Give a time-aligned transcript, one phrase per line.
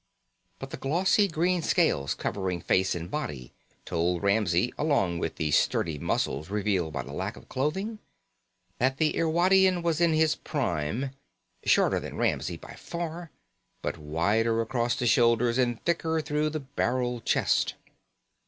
[0.57, 3.53] But the glossy green scales covering face and body
[3.85, 7.99] told Ramsey, along with the sturdy muscles revealed by the lack of clothing,
[8.79, 11.11] that the Irwadian was in his prime,
[11.65, 13.29] shorter than Ramsey by far,
[13.83, 17.75] but wider across the shoulders and thicker through the barrel chest.